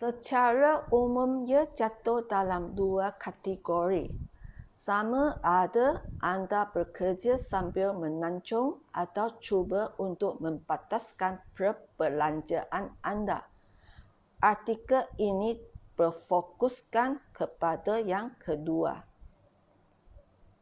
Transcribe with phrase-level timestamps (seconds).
[0.00, 4.04] secara umum ia jatuh dalam dua kategori
[4.84, 5.22] sama
[5.60, 5.88] ada
[6.32, 8.68] anda bekerja sambil melancong
[9.02, 13.38] atau cuba untuk membataskan perbelanjaan anda
[14.50, 15.00] artikel
[15.30, 15.50] ini
[15.98, 18.94] berfokuskan kepada yang kedua